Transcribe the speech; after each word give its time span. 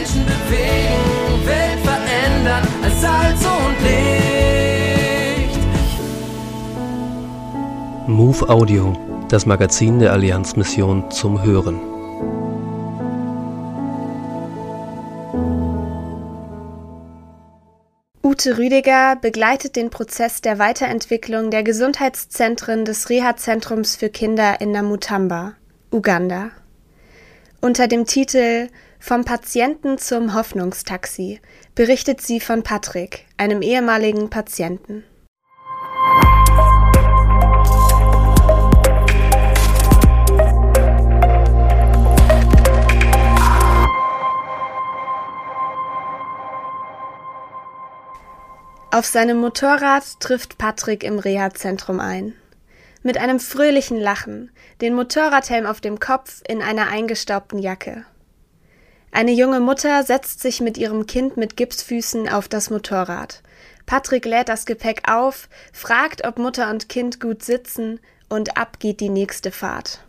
Menschen 0.00 0.24
bewegen, 0.24 1.46
Welt 1.46 1.78
verändern 1.84 2.66
als 2.82 3.00
Salz 3.02 3.44
und 3.44 3.76
Licht. 3.82 5.58
Move 8.06 8.48
Audio, 8.48 8.96
das 9.28 9.44
Magazin 9.44 9.98
der 9.98 10.12
Allianzmission 10.12 11.10
zum 11.10 11.42
Hören. 11.42 11.78
Ute 18.22 18.56
Rüdiger 18.56 19.16
begleitet 19.16 19.76
den 19.76 19.90
Prozess 19.90 20.40
der 20.40 20.58
Weiterentwicklung 20.58 21.50
der 21.50 21.62
Gesundheitszentren 21.62 22.86
des 22.86 23.10
Reha-Zentrums 23.10 23.96
für 23.96 24.08
Kinder 24.08 24.62
in 24.62 24.72
Namutamba, 24.72 25.56
Uganda. 25.90 26.52
Unter 27.60 27.86
dem 27.86 28.06
Titel 28.06 28.70
Vom 29.02 29.24
Patienten 29.24 29.96
zum 29.96 30.34
Hoffnungstaxi 30.34 31.40
berichtet 31.74 32.20
sie 32.20 32.38
von 32.38 32.62
Patrick, 32.62 33.24
einem 33.38 33.62
ehemaligen 33.62 34.28
Patienten. 34.28 35.04
Auf 48.92 49.06
seinem 49.06 49.38
Motorrad 49.38 50.20
trifft 50.20 50.58
Patrick 50.58 51.04
im 51.04 51.18
Reha-Zentrum 51.18 52.00
ein. 52.00 52.34
Mit 53.02 53.16
einem 53.16 53.40
fröhlichen 53.40 53.98
Lachen, 53.98 54.50
den 54.82 54.94
Motorradhelm 54.94 55.64
auf 55.64 55.80
dem 55.80 55.98
Kopf 55.98 56.42
in 56.46 56.60
einer 56.60 56.88
eingestaubten 56.88 57.58
Jacke. 57.58 58.04
Eine 59.12 59.32
junge 59.32 59.60
Mutter 59.60 60.04
setzt 60.04 60.40
sich 60.40 60.60
mit 60.60 60.78
ihrem 60.78 61.06
Kind 61.06 61.36
mit 61.36 61.56
Gipsfüßen 61.56 62.28
auf 62.28 62.48
das 62.48 62.70
Motorrad. 62.70 63.42
Patrick 63.86 64.24
lädt 64.24 64.48
das 64.48 64.66
Gepäck 64.66 65.10
auf, 65.10 65.48
fragt, 65.72 66.24
ob 66.24 66.38
Mutter 66.38 66.70
und 66.70 66.88
Kind 66.88 67.18
gut 67.18 67.42
sitzen 67.42 67.98
und 68.28 68.56
ab 68.56 68.78
geht 68.78 69.00
die 69.00 69.08
nächste 69.08 69.50
Fahrt. 69.50 70.04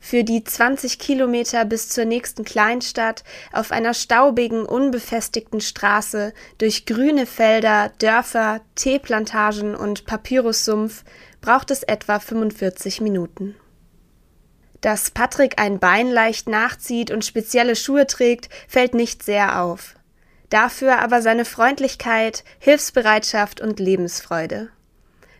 Für 0.00 0.24
die 0.24 0.44
20 0.44 0.98
Kilometer 0.98 1.64
bis 1.64 1.88
zur 1.88 2.04
nächsten 2.04 2.44
Kleinstadt 2.44 3.24
auf 3.52 3.72
einer 3.72 3.94
staubigen, 3.94 4.64
unbefestigten 4.64 5.60
Straße 5.60 6.32
durch 6.58 6.86
grüne 6.86 7.26
Felder, 7.26 7.90
Dörfer, 7.98 8.60
Teeplantagen 8.74 9.74
und 9.74 10.06
Papyrussumpf 10.06 11.04
braucht 11.40 11.70
es 11.70 11.82
etwa 11.82 12.20
45 12.20 13.00
Minuten. 13.00 13.56
Dass 14.80 15.10
Patrick 15.10 15.60
ein 15.60 15.78
Bein 15.78 16.10
leicht 16.10 16.48
nachzieht 16.48 17.10
und 17.10 17.24
spezielle 17.24 17.76
Schuhe 17.76 18.06
trägt, 18.06 18.48
fällt 18.68 18.94
nicht 18.94 19.22
sehr 19.22 19.62
auf. 19.62 19.94
Dafür 20.50 21.00
aber 21.00 21.22
seine 21.22 21.44
Freundlichkeit, 21.44 22.44
Hilfsbereitschaft 22.58 23.60
und 23.60 23.80
Lebensfreude. 23.80 24.68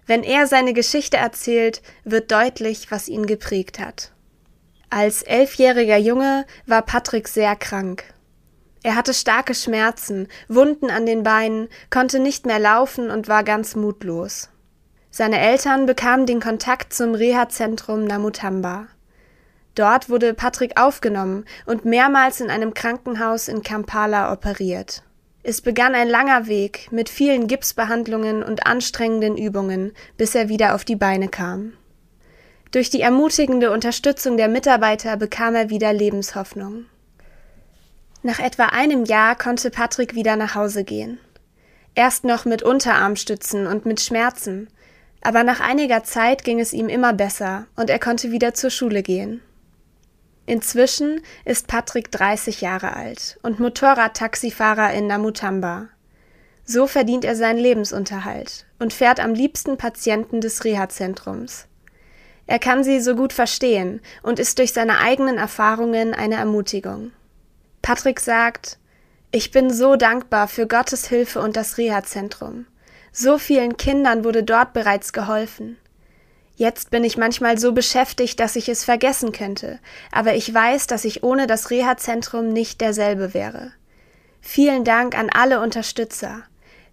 Wenn 0.07 0.23
er 0.23 0.47
seine 0.47 0.73
Geschichte 0.73 1.17
erzählt, 1.17 1.83
wird 2.05 2.31
deutlich, 2.31 2.91
was 2.91 3.09
ihn 3.09 3.27
geprägt 3.27 3.79
hat. 3.79 4.13
Als 4.89 5.23
elfjähriger 5.23 5.97
Junge 5.97 6.47
war 6.65 6.83
Patrick 6.83 7.29
sehr 7.29 7.57
krank. 7.57 8.05
Er 8.83 8.95
hatte 8.95 9.15
starke 9.15 9.55
Schmerzen, 9.55 10.29
Wunden 10.49 10.91
an 10.91 11.07
den 11.07 11.25
Beinen, 11.25 11.69
konnte 11.91 12.21
nicht 12.21 12.47
mehr 12.47 12.61
laufen 12.61 13.11
und 13.11 13.27
war 13.27 13.43
ganz 13.43 13.75
mutlos. 13.75 14.49
Seine 15.11 15.41
Eltern 15.41 15.87
bekamen 15.87 16.27
den 16.27 16.41
Kontakt 16.41 16.93
zum 16.93 17.15
Reha-Zentrum 17.15 18.05
Namutamba. 18.05 18.87
Dort 19.77 20.09
wurde 20.09 20.35
Patrick 20.35 20.81
aufgenommen 20.81 21.45
und 21.67 21.85
mehrmals 21.85 22.41
in 22.41 22.51
einem 22.51 22.75
Krankenhaus 22.75 23.47
in 23.47 23.63
Kampala 23.63 24.33
operiert. 24.33 25.03
Es 25.43 25.61
begann 25.61 25.95
ein 25.95 26.09
langer 26.09 26.49
Weg 26.49 26.89
mit 26.91 27.09
vielen 27.09 27.47
Gipsbehandlungen 27.47 28.43
und 28.43 28.67
anstrengenden 28.67 29.37
Übungen, 29.37 29.93
bis 30.17 30.35
er 30.35 30.49
wieder 30.49 30.75
auf 30.75 30.85
die 30.85 30.97
Beine 30.97 31.29
kam. 31.29 31.75
Durch 32.73 32.91
die 32.91 33.03
ermutigende 33.03 33.71
Unterstützung 33.71 34.39
der 34.39 34.49
Mitarbeiter 34.49 35.17
bekam 35.17 35.55
er 35.55 35.71
wieder 35.71 35.93
Lebenshoffnung. 35.93 36.87
Nach 38.23 38.41
etwa 38.41 38.65
einem 38.65 39.05
Jahr 39.05 39.37
konnte 39.37 39.71
Patrick 39.71 40.15
wieder 40.15 40.37
nach 40.37 40.55
Hause 40.55 40.85
gehen. 40.85 41.21
Erst 41.95 42.25
noch 42.25 42.45
mit 42.45 42.63
Unterarmstützen 42.63 43.67
und 43.67 43.87
mit 43.87 44.01
Schmerzen, 44.01 44.69
aber 45.21 45.45
nach 45.45 45.61
einiger 45.61 46.03
Zeit 46.03 46.45
ging 46.45 46.61
es 46.61 46.73
ihm 46.73 46.89
immer 46.89 47.13
besser 47.13 47.67
und 47.77 47.91
er 47.91 47.99
konnte 47.99 48.33
wieder 48.33 48.55
zur 48.55 48.71
Schule 48.71 49.03
gehen. 49.03 49.43
Inzwischen 50.47 51.23
ist 51.45 51.67
Patrick 51.67 52.13
30 52.13 52.61
Jahre 52.61 52.95
alt 52.95 53.39
und 53.43 53.59
Motorradtaxifahrer 53.59 54.93
in 54.95 55.09
Namutamba. 55.09 55.89
So 56.65 56.87
verdient 56.87 57.25
er 57.25 57.35
seinen 57.35 57.59
Lebensunterhalt 57.59 58.65
und 58.79 58.93
fährt 58.93 59.19
am 59.21 59.35
liebsten 59.35 59.77
Patienten 59.77 60.41
des 60.41 60.65
Reha-Zentrums. 60.65 61.67
Er 62.47 62.61
kann 62.61 62.85
sie 62.85 63.01
so 63.01 63.17
gut 63.17 63.33
verstehen 63.33 64.01
und 64.23 64.39
ist 64.39 64.59
durch 64.59 64.73
seine 64.73 64.99
eigenen 64.99 65.37
Erfahrungen 65.37 66.15
eine 66.15 66.37
Ermutigung. 66.37 67.11
Patrick 67.83 68.21
sagt, 68.21 68.79
ich 69.33 69.51
bin 69.51 69.73
so 69.73 69.97
dankbar 69.97 70.47
für 70.47 70.69
Gottes 70.69 71.09
Hilfe 71.09 71.41
und 71.41 71.57
das 71.57 71.77
Reha-Zentrum. 71.77 72.67
So 73.11 73.39
vielen 73.39 73.77
Kindern 73.77 74.25
wurde 74.25 74.45
dort 74.45 74.73
bereits 74.73 75.13
geholfen. 75.13 75.77
Jetzt 76.57 76.91
bin 76.91 77.05
ich 77.05 77.19
manchmal 77.19 77.59
so 77.59 77.73
beschäftigt, 77.73 78.41
dass 78.41 78.57
ich 78.57 78.71
es 78.71 78.83
vergessen 78.83 79.31
könnte, 79.31 79.79
aber 80.11 80.35
ich 80.35 80.53
weiß, 80.53 80.87
dass 80.87 81.05
ich 81.05 81.23
ohne 81.23 81.47
das 81.47 81.71
Reha-Zentrum 81.71 82.49
nicht 82.49 82.81
derselbe 82.81 83.35
wäre. 83.35 83.73
Vielen 84.41 84.85
Dank 84.85 85.19
an 85.19 85.29
alle 85.29 85.61
Unterstützer. 85.61 86.45